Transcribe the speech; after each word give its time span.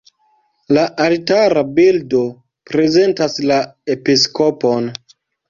La 0.77 0.85
altara 1.03 1.63
bildo 1.79 2.21
prezentas 2.73 3.39
la 3.53 3.61
episkopon. 3.97 4.91